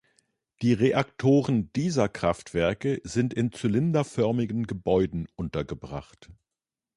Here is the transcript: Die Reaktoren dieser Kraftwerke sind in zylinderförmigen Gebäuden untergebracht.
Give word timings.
Die 0.63 0.73
Reaktoren 0.73 1.71
dieser 1.73 2.09
Kraftwerke 2.09 3.01
sind 3.03 3.35
in 3.35 3.51
zylinderförmigen 3.51 4.65
Gebäuden 4.65 5.27
untergebracht. 5.35 6.31